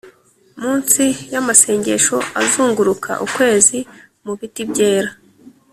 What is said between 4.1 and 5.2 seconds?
mubiti byera